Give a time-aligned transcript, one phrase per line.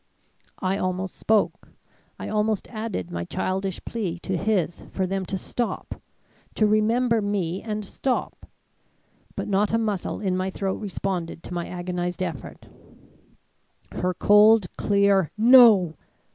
[0.57, 1.69] "I almost spoke;
[2.17, 6.01] I almost added my childish plea to his for them to stop
[6.55, 8.47] to remember me and stop.
[9.35, 12.65] But not a muscle in my throat responded to my agonized effort.
[13.91, 15.93] Her cold, clear 'No!'